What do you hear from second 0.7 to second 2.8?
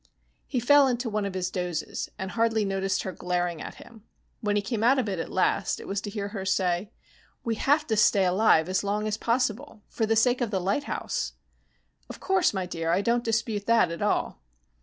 into one of his dozes and hardly